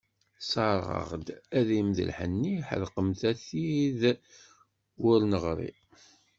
[0.49, 1.27] Serseɣ-d
[1.59, 4.01] adrim d lḥenni, ḥedqemt a tid
[5.01, 5.71] wer neɣri.